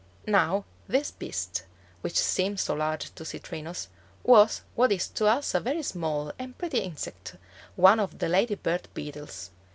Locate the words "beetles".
8.95-9.51